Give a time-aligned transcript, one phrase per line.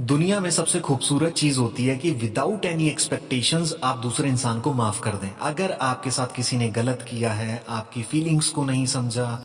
[0.00, 4.72] दुनिया में सबसे खूबसूरत चीज़ होती है कि विदाउट एनी एक्सपेक्टेशंस आप दूसरे इंसान को
[4.72, 8.86] माफ़ कर दें। अगर आपके साथ किसी ने गलत किया है, आपकी फीलिंग्स को नहीं
[8.86, 9.44] समझा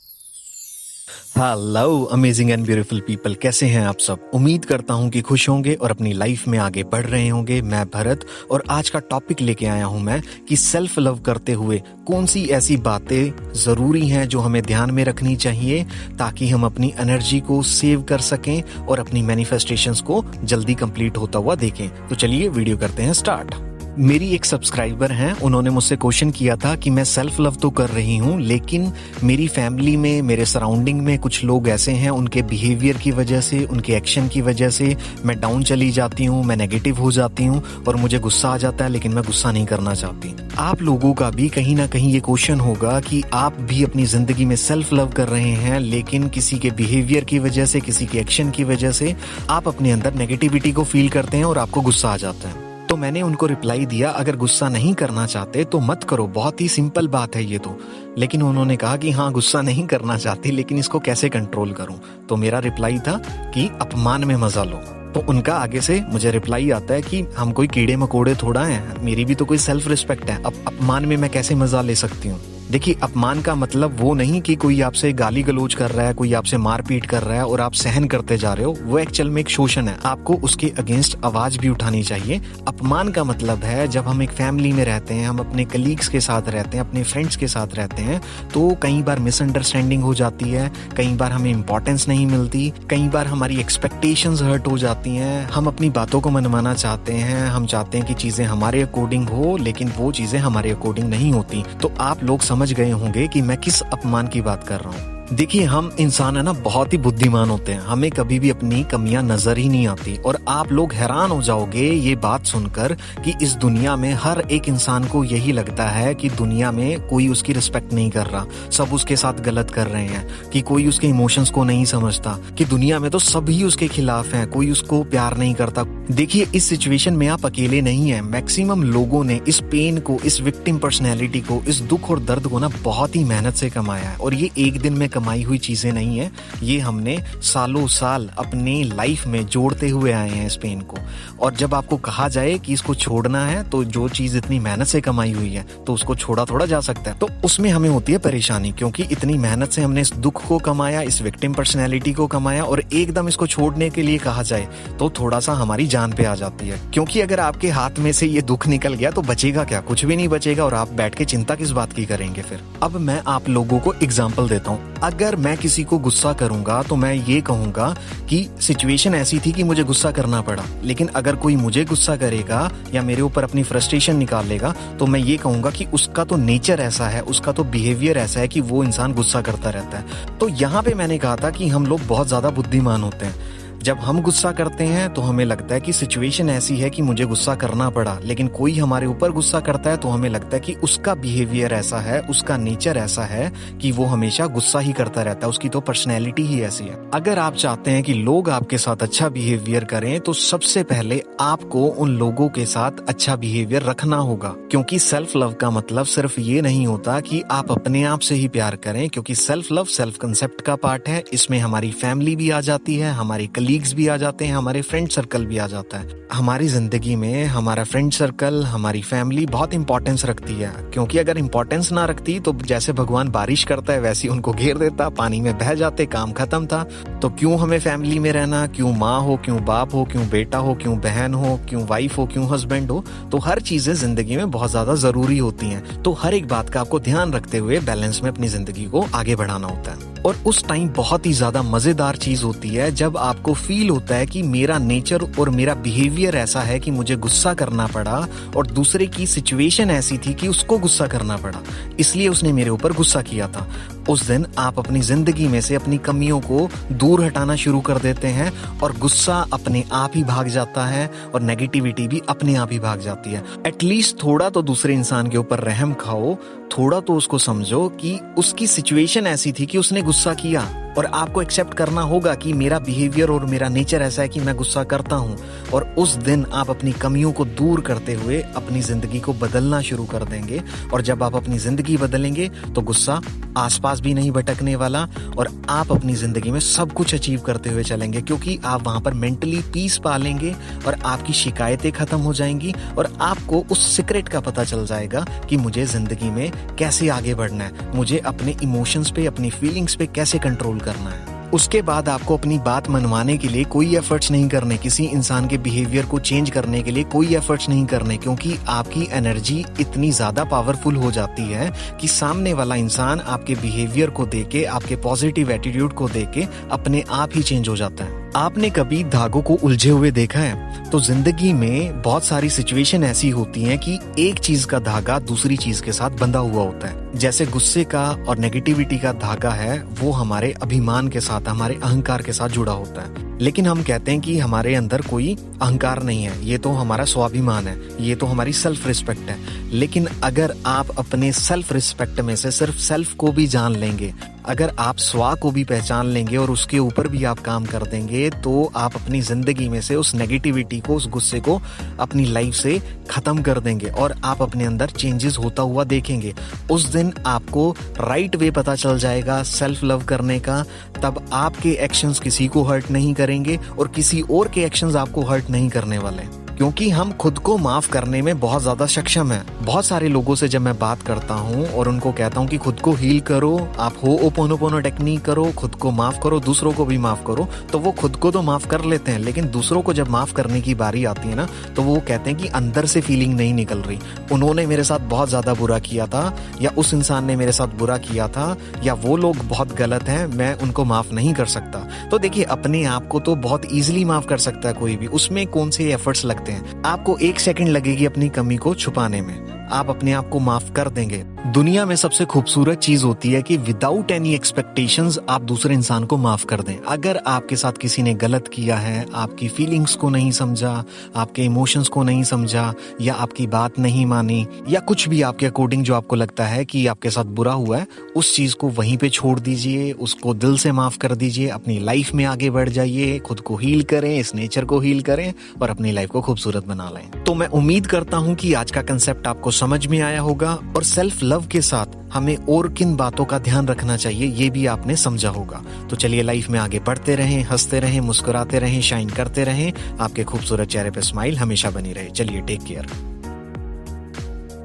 [1.38, 4.30] hello amazing and beautiful people कैसे हैं आप सब?
[4.34, 7.84] उम्मीद करता हूँ कि खुश होंगे और अपनी लाइफ में आगे बढ़ रहे होंगे। मैं
[7.86, 12.26] भरत और आज का टॉपिक लेके आया हूँ मैं कि सेल्फ लव करते हुए कौन
[12.26, 15.84] सी ऐसी बातें ज़रूरी हैं जो हमें ध्यान में रखनी चाहिए
[16.20, 21.40] ताकि हम अपनी एनर्जी को सेव कर सकें और अपनी मैनिफेस्टेशंस को जल्दी कंप्लीट होता
[21.40, 23.55] हुआ देखें। तो चलिए वीडियो करते हैं स्टार्ट
[23.99, 27.90] मेरी एक सब्सक्राइबर हैं, उन्होंने मुझसे क्वेश्चन किया था कि मैं सेल्फ लव तो कर
[27.90, 28.91] रही हूँ, लेकिन
[29.23, 33.63] मेरी फैमिली में, मेरे सराउंडिंग में कुछ लोग ऐसे हैं, उनके बिहेवियर की वजह से,
[33.66, 34.95] उनके एक्शन की वजह से
[35.26, 38.85] मैं डाउन चली जाती हूँ, मैं नेगेटिव हो जाती हूँ और मुझे गुस्सा आ जाता
[38.85, 42.20] है, लेकिन मैं गुस्सा नहीं करना चाहती। आप लोगों का भी कहीं ना कहीं ये
[42.20, 46.59] क्वेश्चन होगा कि आप भी अपनी ज़िंदगी में सेल्फ लव कर रहे हैं, लेकिन किसी
[46.59, 49.16] के बिहेवियर की वजह से, किसी के एक्शन की वजह से
[49.49, 52.65] आप अपने अंदर नेगेटिविटी को फील करते हैं और आपको गुस्सा आ जाता है।
[52.95, 56.68] तो मैंने उनको रिप्लाई दिया, अगर गुस्सा नहीं करना चाहते तो मत करो। बहुत ही
[56.68, 57.79] सिंपल बात है ये तो।
[58.18, 61.99] लेकिन उन्होंने कहा कि हाँ गुस्सा नहीं करना चाहती, लेकिन इसको कैसे कंट्रोल करूँ?
[62.29, 64.78] तो मेरा रिप्लाई था कि अपमान में मज़ा लो।
[65.12, 69.03] तो उनका आगे से मुझे रिप्लाई आता है कि, हम कोई कीड़े मकोड़े थोड़ा हैं।
[69.03, 72.29] मेरी भी तो कोई सेल्फ रिस्पेक्ट है। अब अपमान में मैं कैसे मज़ा ले सकती
[72.29, 72.54] हूँ?
[72.72, 76.31] देखिए, अपमान का मतलब वो नहीं कि कोई आपसे गाली गलोच कर रहा है, कोई
[76.34, 79.40] आपसे मारपीट कर रहा है और आप सहन करते जा रहे हो। वो एक्चुअल में
[79.41, 84.07] एक शोषण है। आपको उसके अगेंस्ट आवाज़ भी उठानी चाहिए। अपमान का मतलब है, जब
[84.07, 87.35] हम एक फैमिली में रहते हैं, हम अपने कलीग्स के साथ रहते हैं, अपने फ्रेंड्स
[87.35, 88.22] के साथ रहते हैं
[88.53, 93.28] तो कई बार मिसअंडरस्टैंडिंग हो जाती है, कई बार हमें इंपॉर्टेंस नहीं मिलती, कई बार
[93.28, 97.97] हमारी एक्सपेक्टेशंस हर्ट हो जाती हैं। हम अपनी बातों को मनवाना चाहते हैं, हम चाहते
[97.97, 102.24] हैं कि चीज़ें हमारे अकॉर्डिंग हो, लेकिन वो चीज़ें हमारे अकॉर्डिंग नहीं होती। तो आप
[102.24, 105.95] लोग समझ गए होंगे कि मैं किस अपमान की बात कर रहा हूँ। देखिए, हम
[106.00, 109.69] इंसान है ना, बहुत ही बुद्धिमान होते हैं। हमें कभी भी अपनी कमियाँ नज़र ही
[109.69, 114.13] नहीं आती। और आप लोग हैरान हो जाओगे ये बात सुनकर कि इस दुनिया में
[114.13, 118.25] हर एक इंसान को यही लगता है कि दुनिया में कोई उसकी रिस्पेक्ट नहीं कर
[118.25, 122.39] रहा। सब उसके साथ गलत कर रहे हैं कि कोई उसके इमोशंस को नहीं समझता।
[122.57, 126.63] कि दुनिया में तो सभी उसके खिलाफ है, कोई उसको प्यार नहीं करता। देखिए, इस
[126.63, 131.41] सिचुएशन में आप अकेले नहीं है। मैक्सिमम लोगों ने इस पेन को, इस विक्टिम पर्सनैलिटी
[131.41, 134.50] को, इस दुख और दर्द को ना बहुत ही मेहनत से कमाया है। और ये
[134.57, 136.31] एक दिन में कमाई हुई चीज़ें नहीं है।
[136.63, 140.97] ये हमने सालों साल अपनी लाइफ में जोड़ते हुए आए हैं इस पेन को।
[141.41, 145.01] और जब आपको कहा जाए कि इसको छोड़ना है तो जो चीज़ इतनी मेहनत से
[145.01, 148.17] कमाई हुई है तो उसको छोड़ा थोड़ा जा सकता है। तो उसमें हमें होती है
[148.19, 152.63] परेशानी, क्योंकि इतनी मेहनत से हमने इस दुख को कमाया, इस विक्टिम पर्सनैलिटी को कमाया,
[152.63, 154.67] और एकदम इसको छोड़ने के लिए कहा जाए
[154.99, 158.27] तो थोड़ा सा हमारी जान पे आ जाती है। क्योंकि अगर आपके हाथ में से
[158.27, 159.81] ये दुख निकल गया तो बचेगा क्या?
[159.81, 162.63] कुछ भी नहीं बचेगा, और आप बैठ के चिंता किस बात की करेंगे फिर?
[162.83, 166.95] अब मैं आप लोगों को एग्ज़ाम्पल देता हूँ। अगर मैं किसी को गुस्सा करूँगा तो
[166.95, 167.89] मैं ये कहूँगा
[168.29, 172.69] कि सिचुएशन ऐसी थी कि मुझे गुस्सा करना पड़ा। लेकिन अगर कोई मुझे गुस्सा करेगा
[172.93, 176.79] या मेरे ऊपर अपनी फ्रस्ट्रेशन निकाल लेगा तो मैं ये कहूँगा कि उसका तो नेचर
[176.79, 180.47] ऐसा है, उसका तो बिहेवियर ऐसा है कि वो इंसान गुस्सा करता रहता है। तो
[180.49, 184.22] यहाँ पे मैंने कहा था कि हम लोग बहुत ज़्यादा बुद्धिमान होते हैं। जब हम
[184.22, 187.90] गुस्सा करते हैं तो हमें लगता है कि सिचुएशन ऐसी है कि मुझे गुस्सा करना
[187.90, 191.73] पड़ा। लेकिन कोई हमारे ऊपर गुस्सा करता है तो हमें लगता है कि उसका बिहेवियर
[191.73, 193.51] ऐसा है, उसका नेचर ऐसा है
[193.81, 197.40] कि वो हमेशा गुस्सा ही करता रहता है। उसकी तो पर्सनैलिटी ही ऐसी है। अगर
[197.40, 202.18] आप चाहते हैं कि लोग आपके साथ अच्छा बिहेवियर करें तो सबसे पहले आपको उन
[202.18, 206.88] लोगों के साथ अच्छा बिहेवियर रखना होगा। क्योंकि सेल्फ लव का मतलब सिर्फ़ ये नहीं
[206.88, 210.75] होता कि आप अपने आप से ही प्यार करें, क्योंकि सेल्फ लव सेल्फ कंसेप्ट का
[210.78, 214.46] पार्ट है। इसमें हमारी फैमिली भी आ जाती है, हमारी कलीग कलीग्स भी आ जाते
[214.46, 219.02] हैं, हमारे फ्रेंड सर्कल भी आ जाता है। हमारी ज़िंदगी में हमारा फ्रेंड सर्कल हमारी
[219.02, 223.94] फैमिली बहुत इंपॉर्टेंस रखती है। क्योंकि अगर इंपॉर्टेंस ना रखती तो जैसे भगवान बारिश करता
[223.94, 226.84] है, वैसे उनको घेर देता, पानी में बह जाते, काम खत्म था।
[227.22, 228.66] तो क्यों हमें फैमिली में रहना?
[228.68, 232.25] क्यों माँ हो, क्यों बाप हो, क्यों बेटा हो, क्यों बहन हो, क्यों वाइफ हो,
[232.25, 233.03] क्यों हस्बैंड हो?
[233.31, 236.81] तो हर चीज़ें ज़िंदगी में बहुत ज़्यादा ज़रूरी होती हैं। तो हर एक बात का
[236.81, 240.63] आपको ध्यान रखते हुए बैलेंस में अपनी ज़िंदगी को आगे बढ़ाना होता है। और उस
[240.68, 244.78] टाइम बहुत ही ज़्यादा मज़ेदार चीज़ होती है जब आपको फील होता है कि मेरा
[244.78, 248.27] नेचर और मेरा बिहेवियर ऐसा है कि मुझे गुस्सा करना पड़ा
[248.57, 251.62] और दूसरे की सिचुएशन ऐसी थी कि उसको गुस्सा करना पड़ा।
[252.00, 253.68] इसलिए उसने मेरे ऊपर गुस्सा किया था।
[254.10, 258.28] उस दिन आप अपनी ज़िंदगी में से अपनी कमियों को दूर हटाना शुरू कर देते
[258.28, 262.80] हैं और गुस्सा अपने आप ही भाग जाता है और नेगेटिविटी भी अपने आप ही
[262.80, 266.36] भाग जाती है। एटलीस्ट थोड़ा तो दूसरे इंसान के ऊपर रहम खाओ,
[266.78, 270.62] थोड़ा तो उसको समझो कि उसकी सिचुएशन ऐसी थी कि उसने गुस्सा किया
[270.97, 274.56] और आपको एक्सेप्ट करना होगा कि मेरा बिहेवियर और मेरा नेचर ऐसा है कि मैं
[274.56, 275.38] गुस्सा करता हूँ।
[275.74, 280.06] और उस दिन आप अपनी कमियों को दूर करते हुए अपनी ज़िंदगी को बदलना शुरू
[280.06, 280.62] कर देंगे।
[280.94, 283.21] और जब आप अपनी ज़िंदगी बदलेंगे तो गुस्सा
[283.57, 285.01] आसपास भी नहीं भटकने वाला
[285.38, 289.13] और आप अपनी ज़िंदगी में सब कुछ अचीव करते हुए चलेंगे। क्योंकि आप वहाँ पर
[289.13, 290.53] मेंटली पीस पालेंगे
[290.88, 295.57] और आपकी शिकायतें खत्म हो जाएँगी और आपको उस सीक्रेट का पता चल जाएगा कि
[295.57, 300.39] मुझे ज़िंदगी में कैसे आगे बढ़ना है। मुझे अपने इमोशंस पे, अपनी फीलिंग्स पे कैसे
[300.39, 304.77] कंट्रोल करना है। उसके बाद आपको अपनी बात मनवाने के लिए कोई एफर्ट्स नहीं करने,
[304.77, 309.07] किसी इंसान के बिहेवियर को चेंज करने के लिए कोई एफर्ट्स नहीं करने, क्योंकि आपकी
[309.11, 311.71] एनर्जी इतनी ज़्यादा पावरफुल हो जाती है
[312.01, 317.35] कि सामने वाला इंसान आपके बिहेवियर को देके आपके पॉजिटिव एटीट्यूड को देके अपने आप
[317.35, 320.84] ही चेंज हो जाता है। आपने कभी धागों को उलझे हुए देखा है?
[320.95, 325.57] तो ज़िंदगी में बहुत सारी सिचुएशन ऐसी होती हैं कि एक चीज़ का धागा दूसरी
[325.57, 329.77] चीज़ के साथ बंधा हुआ होता है। जैसे गुस्से का और नेगेटिविटी का धागा है,
[330.00, 334.12] वो हमारे अभिमान के साथ, हमारे अहंकार के साथ जुड़ा होता है। लेकिन हम कहते
[334.12, 338.25] हैं कि हमारे अंदर कोई अहंकार नहीं है। ये तो हमारा स्वाभिमान है, ये तो
[338.25, 339.38] हमारी सेल्फ रिस्पेक्ट है।
[339.71, 344.13] लेकिन अगर आप अपने सेल्फ रिस्पेक्ट में से सिर्फ़ सेल्फ को भी जान लेंगे,
[344.45, 348.30] अगर आप स्वा को भी पहचान लेंगे और उसके ऊपर भी आप काम कर देंगे
[348.30, 351.59] तो आप अपनी ज़िंदगी में से उस नेगेटिविटी को उस गुस्से को
[351.99, 352.79] अपनी लाइफ से
[353.09, 356.33] खत्म कर देंगे और आप अपने अंदर चेंजेस होता हुआ देखेंगे।
[356.71, 360.63] उस दिन आपको राइट वे पता चल जाएगा सेल्फ लव करने का।
[361.01, 365.49] तब आपके एक्शंस किसी को हर्ट नहीं करेंगे और किसी और के एक्शंस आपको हर्ट
[365.49, 369.86] नहीं करने वाले। क्योंकि हम खुद को माफ़ करने में बहुत ज़्यादा सक्षम है। बहुत
[369.86, 372.94] सारे लोगों से जब मैं बात करता हूँ और उनको कहता हूँ कि खुद को
[372.94, 377.24] हील करो, आप हो ओपोनो टेक्निक करो, खुद को माफ़ करो, दूसरों को भी माफ़
[377.24, 380.34] करो तो वो खुद को तो माफ़ कर लेते हैं। लेकिन दूसरों को जब माफ़
[380.34, 383.54] करने की बारी आती है ना तो वो कहते हैं कि अंदर से फीलिंग नहीं
[383.54, 384.00] निकल रही।
[384.31, 387.98] उन्होंने मेरे साथ बहुत ज़्यादा बुरा किया था, या उस इंसान ने मेरे साथ बुरा
[388.00, 391.80] किया था, या वो लोग बहुत गलत हैं, मैं उनको माफ़ नहीं कर सकता।
[392.12, 395.46] तो देखिए, अपने आप को तो बहुत ईजिली माफ़ कर सकता है कोई भी। उसमें
[395.48, 399.89] कौन से एफर्ट्स लगते हैं। आपको एक सेकंड लगेगी अपनी कमी को छुपाने में। आप
[399.89, 404.12] अपने आप को माफ़ कर देंगे। दुनिया में सबसे खूबसूरत चीज़ होती है कि विदाउट
[404.12, 408.47] एनी एक्सपेक्टेशंस आप दूसरे इंसान को माफ़ कर दें। अगर आपके साथ किसी ने गलत
[408.47, 410.83] किया है, आपकी फीलिंग्स को नहीं समझा,
[411.15, 415.83] आपके इमोशंस को नहीं समझा, या आपकी बात नहीं मानी, या कुछ भी आपके अकॉर्डिंग
[415.83, 419.09] जो आपको लगता है कि आपके साथ बुरा हुआ है, उस चीज़ को वहीं पे
[419.09, 423.39] छोड़ दीजिए, उसको दिल से माफ़ कर दीजिए, अपनी लाइफ में आगे बढ़ जाइए, खुद
[423.39, 427.24] को हील करें, इस नेचर को हील करें, और अपनी लाइफ को खूबसूरत बना लें।
[427.24, 430.83] तो मैं उम्मीद करता हूँ कि आज का कंसेप्ट आपको समझ में आया होगा, और
[430.83, 434.95] सेल्फ लव के साथ हमें और किन बातों का ध्यान रखना चाहिए, ये भी आपने
[434.95, 439.43] समझा होगा। तो चलिए लाइफ में आगे बढ़ते रहें, हँसते रहें, मुस्कुराते रहें शाइन करते
[439.43, 443.14] रहें। आपके खूबसूरत चेहरे पे स्माइल हमेशा बनी रहे। चलिए टेक केयर